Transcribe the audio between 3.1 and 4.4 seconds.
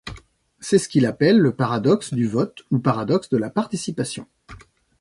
de la participation.